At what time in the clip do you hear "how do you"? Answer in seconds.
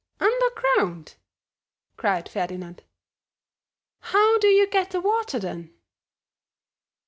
3.99-4.65